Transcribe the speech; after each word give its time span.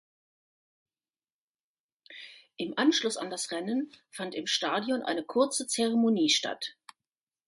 Im 2.57 2.73
Anschluss 2.75 3.17
an 3.17 3.29
das 3.29 3.51
Rennen 3.51 3.93
fand 4.09 4.33
im 4.33 4.47
Stadion 4.47 5.03
eine 5.03 5.23
kurze 5.23 5.67
Zeremonie 5.67 6.29
statt. 6.31 6.75